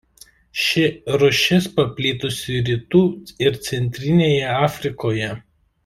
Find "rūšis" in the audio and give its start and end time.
1.23-1.67